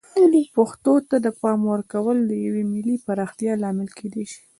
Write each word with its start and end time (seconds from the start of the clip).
پښتو 0.55 0.93
ته 1.09 1.15
د 1.25 1.27
پام 1.41 1.59
ورکول 1.73 2.17
د 2.25 2.31
یوې 2.45 2.63
ملي 2.73 2.97
پراختیا 3.07 3.53
لامل 3.63 3.89
کیدای 3.99 4.25
شي. 4.31 4.41